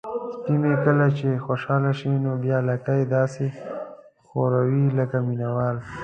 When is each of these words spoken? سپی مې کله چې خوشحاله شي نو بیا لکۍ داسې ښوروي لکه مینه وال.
سپی 0.35 0.55
مې 0.61 0.73
کله 0.83 1.05
چې 1.17 1.27
خوشحاله 1.45 1.91
شي 1.99 2.11
نو 2.23 2.31
بیا 2.43 2.57
لکۍ 2.69 3.01
داسې 3.15 3.45
ښوروي 4.27 4.83
لکه 4.99 5.17
مینه 5.27 5.49
وال. 5.55 5.77